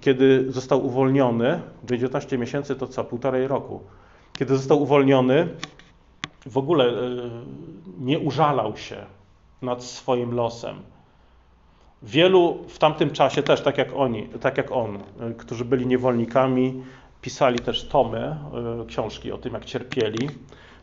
[0.01, 3.81] Kiedy został uwolniony, 19 miesięcy to co, półtorej roku.
[4.38, 5.48] Kiedy został uwolniony,
[6.46, 7.31] w ogóle y,
[8.01, 8.96] nie użalał się
[9.62, 10.77] nad swoim losem.
[12.03, 14.98] Wielu w tamtym czasie też, tak jak oni, tak jak on,
[15.38, 16.83] którzy byli niewolnikami,
[17.20, 18.37] pisali też tomy,
[18.87, 20.29] książki o tym, jak cierpieli.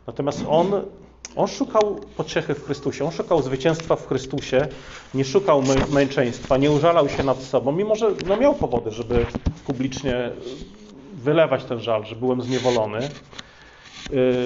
[0.06, 0.66] Natomiast on,
[1.36, 4.68] on szukał pociechy w Chrystusie, on szukał zwycięstwa w Chrystusie,
[5.14, 9.26] nie szukał męczeństwa, nie użalał się nad sobą, mimo że no, miał powody, żeby
[9.66, 10.30] publicznie
[11.14, 12.98] wylewać ten żal, że byłem zniewolony.
[14.12, 14.44] Y,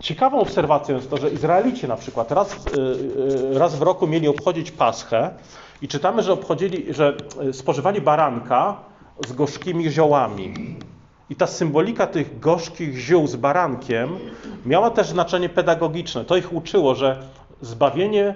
[0.00, 2.80] ciekawą obserwacją jest to, że Izraelici na przykład raz, y,
[3.54, 5.30] y, raz w roku mieli obchodzić Paschę
[5.82, 7.16] i czytamy, że obchodzili, że
[7.52, 8.76] spożywali baranka
[9.26, 10.76] z gorzkimi ziołami.
[11.30, 14.18] I ta symbolika tych gorzkich ziół z barankiem
[14.66, 16.24] miała też znaczenie pedagogiczne.
[16.24, 17.22] To ich uczyło, że
[17.60, 18.34] zbawienie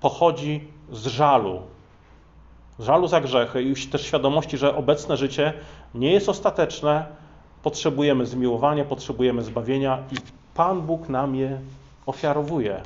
[0.00, 1.62] pochodzi z żalu.
[2.78, 5.52] Żalu za grzechy i też świadomości, że obecne życie
[5.94, 7.06] nie jest ostateczne.
[7.62, 10.14] Potrzebujemy zmiłowania, potrzebujemy zbawienia i
[10.54, 11.60] Pan Bóg nam je
[12.06, 12.80] ofiarowuje.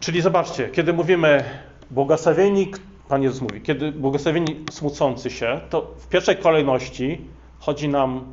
[0.00, 1.44] Czyli zobaczcie, kiedy mówimy
[1.90, 2.70] błogosławieni,
[3.08, 7.20] Pan Jezus mówi, kiedy błogosławieni smucący się, to w pierwszej kolejności
[7.58, 8.24] chodzi nam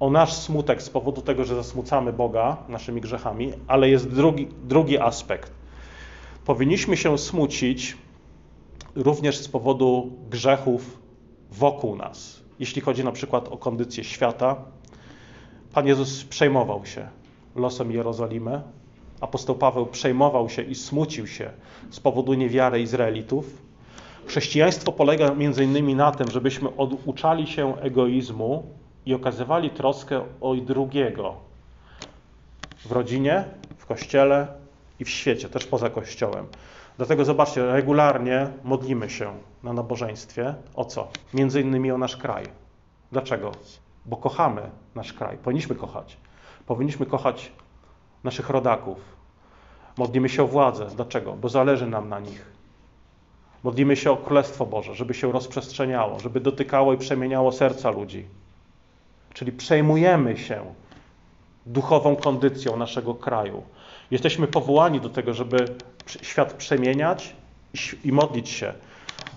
[0.00, 4.98] o nasz smutek z powodu tego, że zasmucamy Boga naszymi grzechami, ale jest drugi, drugi
[4.98, 5.52] aspekt.
[6.44, 7.96] Powinniśmy się smucić
[8.94, 10.98] również z powodu grzechów
[11.50, 12.42] wokół nas.
[12.58, 14.56] Jeśli chodzi na przykład o kondycję świata,
[15.72, 17.08] Pan Jezus przejmował się
[17.56, 18.62] losem Jerozolimy,
[19.24, 21.50] apostoł Paweł przejmował się i smucił się
[21.90, 23.62] z powodu niewiary Izraelitów.
[24.26, 28.66] Chrześcijaństwo polega między innymi na tym, żebyśmy oduczali się egoizmu
[29.06, 31.34] i okazywali troskę o drugiego
[32.84, 33.44] w rodzinie,
[33.76, 34.46] w kościele
[35.00, 36.46] i w świecie, też poza kościołem.
[36.96, 39.32] Dlatego zobaczcie, regularnie modlimy się
[39.62, 41.08] na nabożeństwie o co?
[41.34, 42.44] Między innymi o nasz kraj.
[43.12, 43.52] Dlaczego?
[44.06, 44.62] Bo kochamy
[44.94, 45.38] nasz kraj.
[45.38, 46.16] Powinniśmy kochać.
[46.66, 47.52] Powinniśmy kochać
[48.24, 49.13] naszych rodaków.
[49.96, 50.86] Modlimy się o władzę.
[50.96, 51.32] Dlaczego?
[51.32, 52.44] Bo zależy nam na nich.
[53.62, 58.26] Modlimy się o Królestwo Boże, żeby się rozprzestrzeniało, żeby dotykało i przemieniało serca ludzi.
[59.34, 60.64] Czyli przejmujemy się
[61.66, 63.62] duchową kondycją naszego kraju.
[64.10, 65.68] Jesteśmy powołani do tego, żeby
[66.06, 67.34] świat przemieniać
[68.04, 68.72] i modlić się.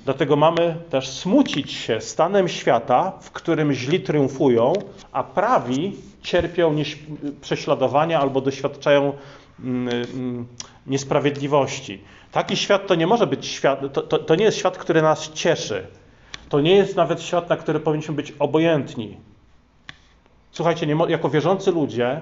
[0.06, 4.74] Dlatego mamy też smucić się stanem świata, w którym źli triumfują,
[5.12, 6.76] a prawi cierpią
[7.42, 9.14] prześladowania albo doświadczają
[10.88, 12.02] niesprawiedliwości.
[12.32, 15.32] Taki świat to nie może być świat, to, to, to nie jest świat, który nas
[15.34, 15.88] cieszy.
[16.50, 19.18] To nie jest nawet świat, na który powinniśmy być obojętni.
[20.52, 22.22] Słuchajcie, jako wierzący ludzie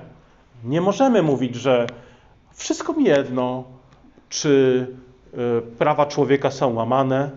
[0.64, 1.88] nie możemy mówić, że
[2.54, 3.64] wszystko mi jedno,
[4.30, 4.88] czy
[5.34, 7.32] y, prawa człowieka są łamane,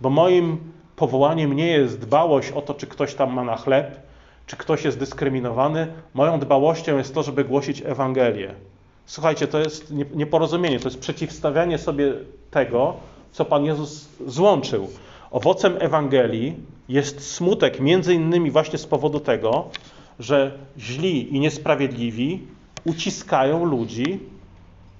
[0.00, 4.00] bo moim powołaniem nie jest dbałość o to, czy ktoś tam ma na chleb,
[4.46, 5.86] czy ktoś jest dyskryminowany.
[6.14, 8.54] Moją dbałością jest to, żeby głosić Ewangelię.
[9.06, 12.12] Słuchajcie, to jest nieporozumienie, to jest przeciwstawianie sobie
[12.50, 12.94] tego,
[13.32, 14.88] co Pan Jezus złączył.
[15.30, 16.54] Owocem Ewangelii
[16.88, 19.64] jest smutek, między innymi właśnie z powodu tego,
[20.18, 22.40] że źli i niesprawiedliwi
[22.84, 24.20] uciskają ludzi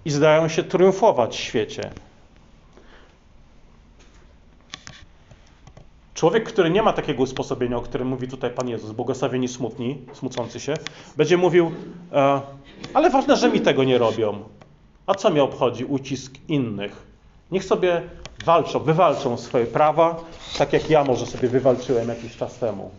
[0.04, 1.90] i zdają się triumfować w świecie.
[6.22, 10.60] Człowiek, który nie ma takiego usposobienia, o którym mówi tutaj Pan Jezus, błogosławieni smutni, smucący
[10.60, 10.74] się,
[11.16, 11.72] będzie mówił,
[12.12, 12.40] e,
[12.94, 14.38] ale ważne, że mi tego nie robią.
[15.06, 17.06] A co mnie obchodzi ucisk innych?
[17.50, 18.02] Niech sobie
[18.44, 20.20] walczą, wywalczą swoje prawa,
[20.58, 22.90] tak jak ja może sobie wywalczyłem jakiś czas temu.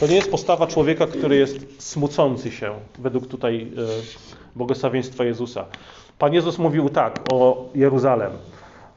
[0.00, 5.64] To nie jest postawa człowieka, który jest smucący się, według tutaj e, błogosławieństwa Jezusa.
[6.18, 8.32] Pan Jezus mówił tak o Jeruzalem.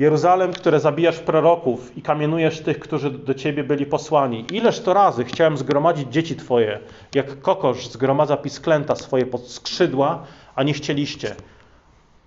[0.01, 4.45] Jeruzalem, które zabijasz proroków i kamienujesz tych, którzy do ciebie byli posłani.
[4.51, 6.79] Ileż to razy chciałem zgromadzić dzieci twoje,
[7.15, 10.23] jak kokosz zgromadza pisklęta swoje pod skrzydła,
[10.55, 11.35] a nie chcieliście.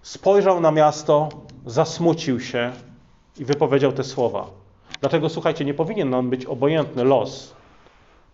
[0.02, 1.28] Spojrzał na miasto,
[1.66, 2.72] zasmucił się
[3.38, 4.46] i wypowiedział te słowa.
[5.00, 7.54] Dlatego słuchajcie, nie powinien nam być obojętny los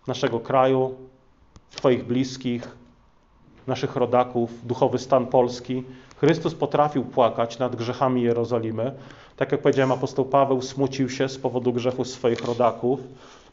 [0.07, 0.95] naszego kraju,
[1.75, 2.67] Twoich bliskich,
[3.67, 5.83] naszych rodaków, duchowy stan Polski.
[6.21, 8.91] Chrystus potrafił płakać nad grzechami Jerozolimy.
[9.35, 12.99] Tak jak powiedziałem, apostoł Paweł smucił się z powodu grzechu swoich rodaków.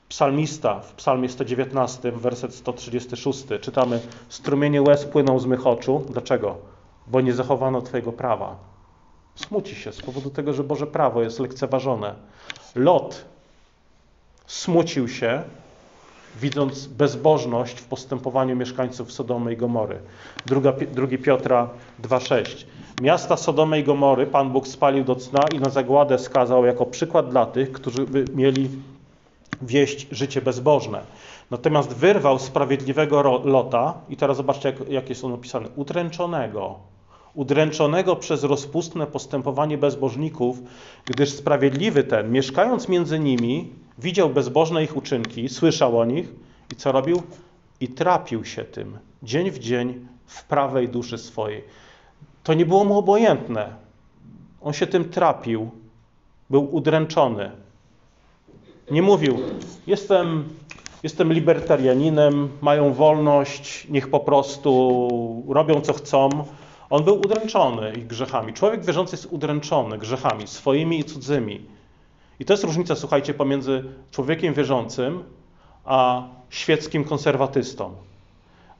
[0.08, 6.02] Psalmista w psalmie 119, werset 136 czytamy Strumienie łez płyną z mych oczu.
[6.10, 6.56] Dlaczego?
[7.06, 8.56] Bo nie zachowano Twojego prawa.
[9.34, 12.14] Smuci się z powodu tego, że Boże prawo jest lekceważone.
[12.74, 13.24] Lot
[14.46, 15.42] smucił się
[16.40, 19.98] widząc bezbożność w postępowaniu mieszkańców Sodomy i Gomory.
[20.46, 21.68] Druga, 2 Piotra
[22.02, 22.64] 2,6.
[23.02, 27.30] Miasta Sodomy i Gomory Pan Bóg spalił do cna i na zagładę skazał jako przykład
[27.30, 28.68] dla tych, którzy mieli
[29.62, 31.00] wieść życie bezbożne.
[31.50, 36.78] Natomiast wyrwał sprawiedliwego Lota, i teraz zobaczcie, jak, jak jest on opisany, utręczonego,
[37.34, 40.62] udręczonego przez rozpustne postępowanie bezbożników,
[41.06, 46.28] gdyż sprawiedliwy ten, mieszkając między nimi, widział bezbożne ich uczynki, słyszał o nich
[46.72, 47.22] i co robił?
[47.80, 51.64] I trapił się tym dzień w dzień w prawej duszy swojej.
[52.42, 53.74] To nie było mu obojętne.
[54.60, 55.70] On się tym trapił,
[56.50, 57.50] był udręczony.
[58.90, 59.38] Nie mówił,
[59.86, 60.48] jestem,
[61.02, 66.28] jestem libertarianinem, mają wolność, niech po prostu robią co chcą.
[66.90, 68.52] On był udręczony ich grzechami.
[68.52, 71.77] Człowiek wierzący jest udręczony grzechami swoimi i cudzymi.
[72.40, 75.24] I to jest różnica, słuchajcie, pomiędzy człowiekiem wierzącym
[75.84, 77.94] a świeckim konserwatystą.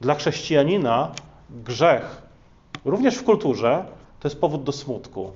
[0.01, 1.11] Dla chrześcijanina
[1.49, 2.21] grzech,
[2.85, 3.85] również w kulturze,
[4.19, 5.31] to jest powód do smutku.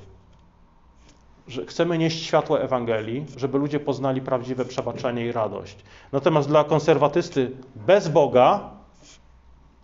[1.47, 5.75] Że chcemy nieść światło Ewangelii, żeby ludzie poznali prawdziwe przebaczenie i radość.
[6.11, 8.69] Natomiast dla konserwatysty bez Boga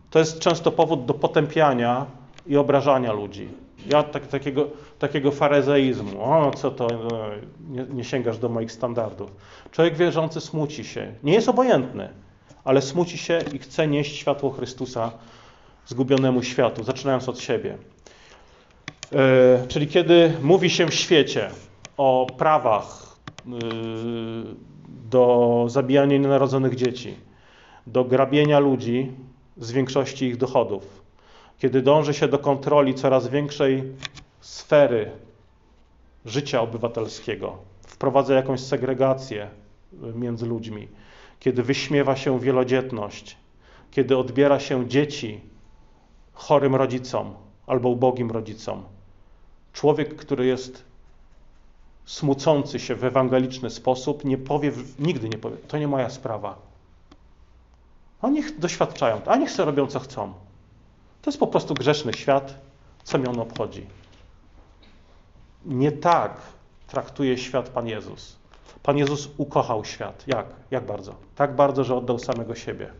[0.09, 2.05] to jest często powód do potępiania
[2.47, 3.49] i obrażania ludzi.
[3.85, 4.67] Ja tak, takiego,
[4.99, 7.25] takiego farezeizmu, o co to, no,
[7.69, 9.31] nie, nie sięgasz do moich standardów.
[9.71, 11.13] Człowiek wierzący smuci się.
[11.23, 12.09] Nie jest obojętny,
[12.63, 15.11] ale smuci się i chce nieść światło Chrystusa
[15.85, 17.77] zgubionemu światu, zaczynając od siebie.
[19.11, 19.17] Yy,
[19.67, 21.49] czyli kiedy mówi się w świecie
[21.97, 23.59] o prawach yy,
[25.09, 27.15] do zabijania nienarodzonych dzieci,
[27.87, 29.11] do grabienia ludzi
[29.57, 31.03] z większości ich dochodów,
[31.59, 33.83] kiedy dąży się do kontroli coraz większej
[34.39, 35.11] sfery
[36.25, 39.49] życia obywatelskiego, wprowadza jakąś segregację
[40.15, 40.87] między ludźmi,
[41.39, 43.37] kiedy wyśmiewa się wielodzietność,
[43.91, 45.41] kiedy odbiera się dzieci
[46.33, 47.33] chorym rodzicom
[47.67, 48.83] albo ubogim rodzicom.
[49.73, 50.83] Człowiek, który jest
[52.05, 56.55] smucący się w ewangeliczny sposób, nie powie, nigdy nie powie, to nie moja sprawa.
[58.21, 60.33] Oni doświadczają, a niech sobie robią co chcą.
[61.21, 62.55] To jest po prostu grzeszny świat.
[63.03, 63.85] Co mnie on obchodzi?
[65.65, 66.33] Nie tak
[66.87, 68.35] traktuje świat Pan Jezus.
[68.83, 70.23] Pan Jezus ukochał świat.
[70.27, 70.45] Jak?
[70.71, 71.15] Jak bardzo?
[71.35, 72.91] Tak bardzo, że oddał samego siebie.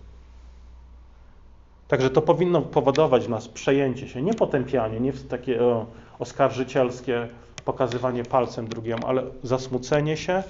[1.88, 5.86] Także to powinno powodować w nas przejęcie się, nie potępianie, nie takie o,
[6.20, 7.28] oskarżycielskie
[7.66, 10.44] pokazywanie palcem drugiemu, ale zasmucenie się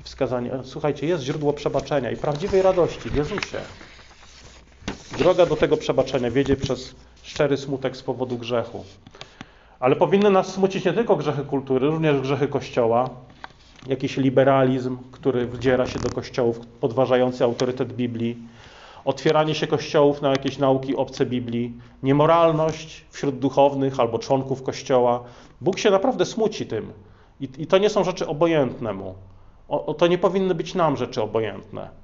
[0.00, 3.60] i wskazanie, słuchajcie, jest źródło przebaczenia i prawdziwej radości w Jezusie.
[5.18, 8.84] Droga do tego przebaczenia wiedzie przez szczery smutek z powodu grzechu.
[9.80, 13.10] Ale powinny nas smucić nie tylko grzechy kultury, również grzechy Kościoła,
[13.86, 18.36] jakiś liberalizm, który wdziera się do kościołów, podważający autorytet Biblii,
[19.04, 25.22] otwieranie się kościołów na jakieś nauki obce Biblii, niemoralność wśród duchownych albo członków kościoła.
[25.60, 26.92] Bóg się naprawdę smuci tym.
[27.40, 29.14] I, to nie są rzeczy obojętne mu.
[29.68, 32.01] O, to nie powinny być nam rzeczy obojętne.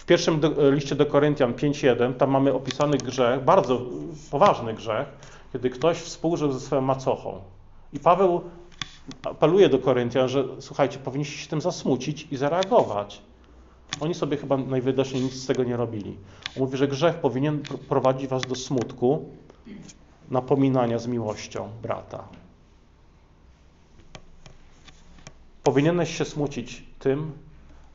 [0.00, 3.80] W pierwszym do, liście do Koryntian 5.1 tam mamy opisany grzech, bardzo
[4.30, 5.08] poważny grzech,
[5.52, 7.40] kiedy ktoś współżył ze swoją macochą.
[7.92, 8.40] I Paweł
[9.24, 13.22] apeluje do Koryntian, że słuchajcie, powinniście się tym zasmucić i zareagować.
[14.00, 16.16] Oni sobie chyba najwyraźniej nic z tego nie robili.
[16.56, 19.28] On mówi, że grzech powinien prowadzić was do smutku,
[20.30, 22.24] napominania z miłością brata.
[25.62, 27.32] Powinieneś się smucić tym,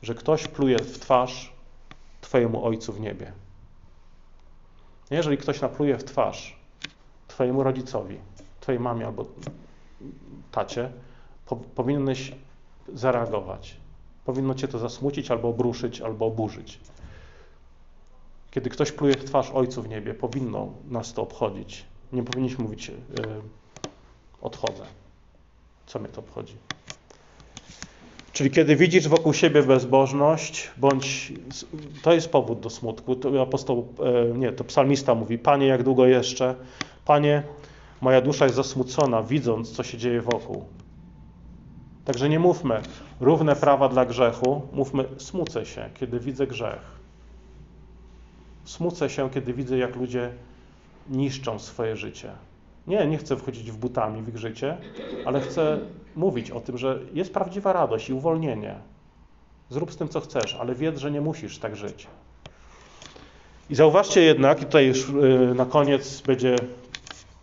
[0.02, 1.55] że ktoś pluje w twarz
[2.26, 3.32] Twojemu Ojcu w niebie.
[5.10, 6.56] Jeżeli ktoś napluje w twarz
[7.28, 8.18] Twojemu rodzicowi,
[8.60, 9.24] Twojej mamie albo
[10.52, 10.92] tacie,
[11.46, 12.32] po, powinieneś
[12.94, 13.76] zareagować.
[14.24, 16.80] Powinno cię to zasmucić, albo obruszyć, albo oburzyć.
[18.50, 21.84] Kiedy ktoś pluje w twarz Ojcu w niebie, powinno nas to obchodzić.
[22.12, 22.94] Nie powinniśmy mówić, yy,
[24.40, 24.86] odchodzę.
[25.86, 26.56] Co mnie to obchodzi?
[28.36, 31.32] Czyli kiedy widzisz wokół siebie bezbożność, bądź
[32.02, 33.16] to jest powód do smutku.
[33.16, 33.88] To apostoł,
[34.34, 36.54] e, nie, to psalmista mówi: Panie, jak długo jeszcze?
[37.04, 37.42] Panie,
[38.00, 40.64] moja dusza jest zasmucona, widząc, co się dzieje wokół.
[42.04, 42.80] Także nie mówmy
[43.20, 46.82] równe prawa dla grzechu, mówmy smucę się, kiedy widzę grzech.
[48.64, 50.30] Smucę się, kiedy widzę, jak ludzie
[51.10, 52.30] niszczą swoje życie.
[52.86, 54.76] Nie, nie chcę wchodzić w butami w ich życie,
[55.24, 55.78] ale chcę
[56.16, 58.74] mówić o tym, że jest prawdziwa radość i uwolnienie.
[59.70, 62.06] Zrób z tym, co chcesz, ale wiedz, że nie musisz tak żyć.
[63.70, 65.12] I zauważcie jednak, i tutaj już y,
[65.54, 66.56] na koniec będzie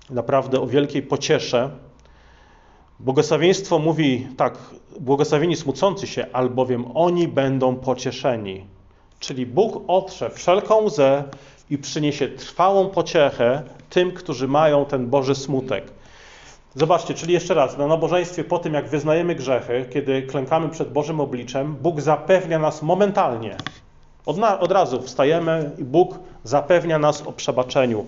[0.10, 1.70] naprawdę o wielkiej pociesze.
[3.00, 4.58] Błogosławieństwo mówi tak,
[5.00, 8.66] błogosławieni smucący się, albowiem oni będą pocieszeni.
[9.20, 11.24] Czyli Bóg otrze wszelką łzę
[11.70, 15.84] i przyniesie trwałą pociechę tym, którzy mają ten Boży smutek.
[16.76, 21.20] Zobaczcie, czyli jeszcze raz, na nabożeństwie po tym, jak wyznajemy grzechy, kiedy klękamy przed Bożym
[21.20, 23.58] obliczem, Bóg zapewnia nas momentalnie.
[24.26, 28.06] Od, na, od razu wstajemy i Bóg zapewnia nas o przebaczeniu.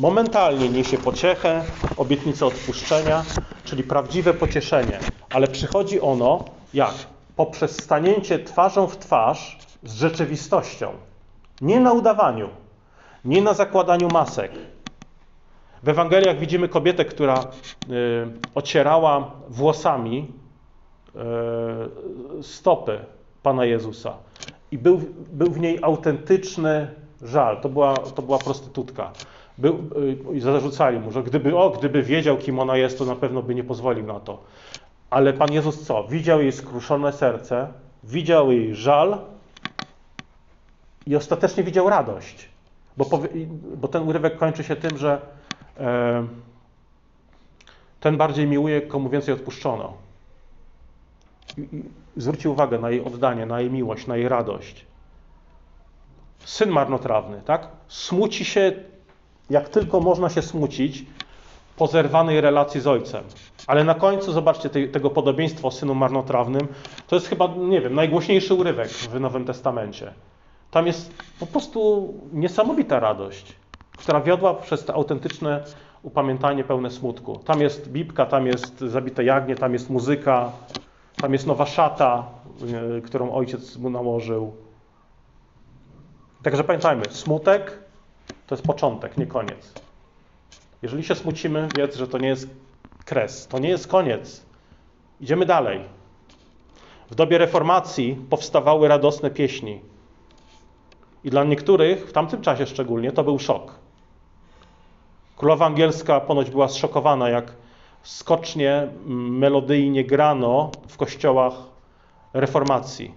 [0.00, 1.64] Momentalnie niesie pociechę,
[1.96, 3.24] obietnicę odpuszczenia,
[3.64, 4.98] czyli prawdziwe pocieszenie.
[5.30, 6.44] Ale przychodzi ono
[6.74, 6.94] jak?
[7.36, 10.92] Poprzez stanięcie twarzą w twarz z rzeczywistością.
[11.60, 12.48] Nie na udawaniu,
[13.28, 14.52] nie na zakładaniu masek.
[15.82, 17.44] W Ewangeliach widzimy kobietę, która y,
[18.54, 20.32] ocierała włosami
[22.38, 22.98] y, stopy
[23.42, 24.16] Pana Jezusa.
[24.70, 25.00] I był,
[25.32, 26.88] był w niej autentyczny
[27.22, 27.60] żal.
[27.60, 29.12] To była, to była prostytutka.
[29.58, 29.78] Był,
[30.36, 33.54] y, zarzucali mu, że gdyby, o, gdyby wiedział, kim ona jest, to na pewno by
[33.54, 34.42] nie pozwolił na to.
[35.10, 36.04] Ale Pan Jezus co?
[36.04, 37.68] Widział jej skruszone serce,
[38.04, 39.18] widział jej żal
[41.06, 42.57] i ostatecznie widział radość.
[42.98, 43.06] Bo,
[43.76, 45.20] bo ten urywek kończy się tym, że
[45.80, 46.26] e,
[48.00, 49.92] ten bardziej miłuje, komu więcej odpuszczono.
[52.16, 54.86] Zwróci uwagę na jej oddanie, na jej miłość, na jej radość.
[56.44, 57.68] Syn marnotrawny, tak?
[57.88, 58.72] Smuci się,
[59.50, 61.04] jak tylko można się smucić,
[61.76, 63.24] po zerwanej relacji z ojcem.
[63.66, 66.68] Ale na końcu, zobaczcie, tej, tego podobieństwa o synu marnotrawnym,
[67.06, 70.12] to jest chyba, nie wiem, najgłośniejszy urywek w Nowym Testamencie.
[70.70, 73.56] Tam jest po prostu niesamowita radość,
[73.96, 75.64] która wiodła przez to autentyczne
[76.02, 77.36] upamiętanie pełne smutku.
[77.38, 80.52] Tam jest bibka, tam jest zabite jagnię, tam jest muzyka,
[81.20, 82.26] tam jest nowa szata,
[82.96, 84.52] e, którą ojciec mu nałożył.
[86.42, 87.78] Także pamiętajmy, smutek
[88.46, 89.74] to jest początek, nie koniec.
[90.82, 92.48] Jeżeli się smucimy, wiedz, że to nie jest
[93.04, 94.46] kres, to nie jest koniec.
[95.20, 95.80] Idziemy dalej.
[97.10, 99.80] W dobie reformacji powstawały radosne pieśni.
[101.28, 103.74] I dla niektórych, w tamtym czasie szczególnie, to był szok.
[105.36, 107.52] Królowa angielska ponoć była zszokowana, jak
[108.02, 108.88] skocznie,
[109.30, 111.54] melodyjnie grano w kościołach
[112.32, 113.14] reformacji.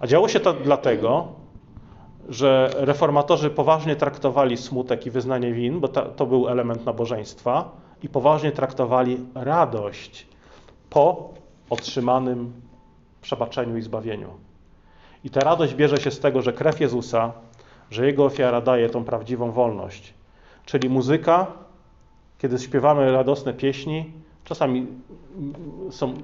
[0.00, 1.28] A działo się to dlatego,
[2.28, 7.70] że reformatorzy poważnie traktowali smutek i wyznanie win, bo to był element nabożeństwa,
[8.02, 10.26] i poważnie traktowali radość
[10.90, 11.30] po
[11.70, 12.52] otrzymanym
[13.20, 14.49] przebaczeniu i zbawieniu.
[15.24, 17.32] I ta radość bierze się z tego, że krew Jezusa,
[17.90, 20.14] że Jego ofiara daje tą prawdziwą wolność.
[20.66, 21.46] Czyli muzyka,
[22.38, 24.12] kiedy śpiewamy radosne pieśni,
[24.44, 24.86] czasami
[25.90, 26.14] są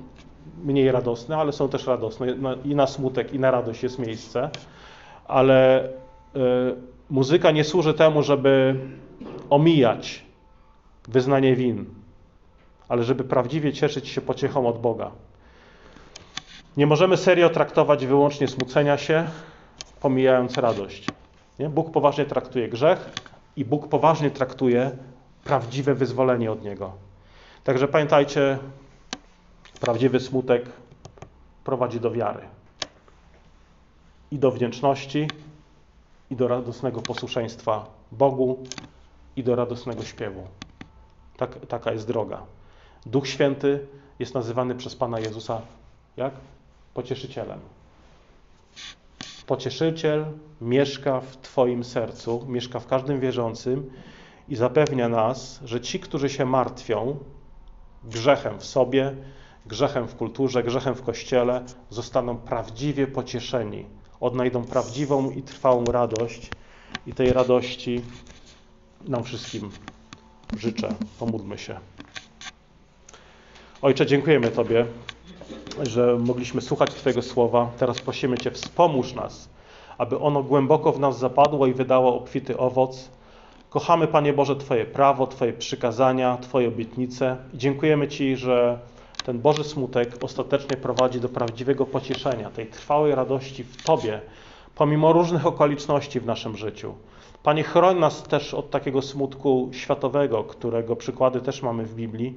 [0.64, 2.26] mniej radosne, ale są też radosne.
[2.64, 4.50] I na smutek, i na radość jest miejsce.
[5.28, 5.90] Ale y,
[7.10, 8.76] muzyka nie służy temu, żeby
[9.50, 10.24] omijać
[11.08, 11.84] wyznanie win,
[12.88, 15.10] ale żeby prawdziwie cieszyć się pociechą od Boga.
[16.76, 19.28] Nie możemy serio traktować wyłącznie smucenia się,
[20.00, 21.06] pomijając radość.
[21.58, 21.68] Nie?
[21.68, 23.10] Bóg poważnie traktuje grzech
[23.56, 24.90] i Bóg poważnie traktuje
[25.44, 26.92] prawdziwe wyzwolenie od niego.
[27.64, 28.58] Także pamiętajcie,
[29.80, 30.64] prawdziwy smutek
[31.64, 32.42] prowadzi do wiary
[34.30, 35.28] i do wdzięczności,
[36.30, 38.64] i do radosnego posłuszeństwa Bogu,
[39.36, 40.46] i do radosnego śpiewu.
[41.36, 42.42] Tak, taka jest droga.
[43.06, 43.86] Duch Święty
[44.18, 45.60] jest nazywany przez Pana Jezusa
[46.16, 46.32] jak?
[46.96, 47.60] Pocieszycielem.
[49.46, 50.24] Pocieszyciel
[50.60, 53.90] mieszka w Twoim sercu, mieszka w każdym wierzącym
[54.48, 57.16] i zapewnia nas, że ci, którzy się martwią
[58.04, 59.14] grzechem w sobie,
[59.66, 63.86] grzechem w kulturze, grzechem w kościele, zostaną prawdziwie pocieszeni,
[64.20, 66.50] odnajdą prawdziwą i trwałą radość
[67.06, 68.02] i tej radości
[69.08, 69.70] nam wszystkim
[70.58, 70.94] życzę.
[71.18, 71.78] Pomódlmy się.
[73.82, 74.86] Ojcze, dziękujemy Tobie,
[75.82, 77.70] że mogliśmy słuchać Twojego słowa.
[77.78, 79.48] Teraz prosimy Cię, wspomóż nas,
[79.98, 83.08] aby ono głęboko w nas zapadło i wydało obfity owoc.
[83.70, 87.36] Kochamy, Panie Boże, Twoje prawo, Twoje przykazania, Twoje obietnice.
[87.54, 88.78] I dziękujemy Ci, że
[89.24, 94.20] ten Boży smutek ostatecznie prowadzi do prawdziwego pocieszenia, tej trwałej radości w Tobie,
[94.74, 96.94] pomimo różnych okoliczności w naszym życiu.
[97.42, 102.34] Panie, chroń nas też od takiego smutku światowego, którego przykłady też mamy w Biblii,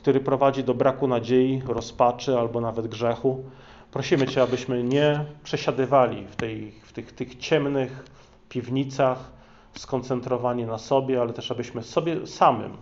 [0.00, 3.44] który prowadzi do braku nadziei, rozpaczy albo nawet grzechu.
[3.92, 8.04] Prosimy Cię, abyśmy nie przesiadywali w, tej, w tych, tych ciemnych
[8.48, 9.32] piwnicach,
[9.74, 12.76] skoncentrowani na sobie, ale też abyśmy sobie samym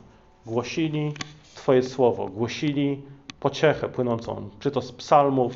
[0.46, 1.12] głosili
[1.54, 3.02] Twoje słowo, głosili
[3.40, 5.52] pociechę płynącą, czy to z psalmów,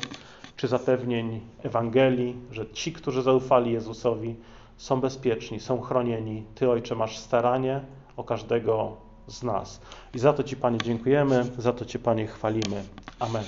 [0.55, 4.35] czy zapewnień Ewangelii, że ci, którzy zaufali Jezusowi,
[4.77, 6.43] są bezpieczni, są chronieni.
[6.55, 7.81] Ty, Ojcze, masz staranie
[8.17, 8.97] o każdego
[9.27, 9.79] z nas.
[10.13, 12.83] I za to Ci, Panie, dziękujemy, za to Cię, Panie, chwalimy.
[13.19, 13.43] Amen.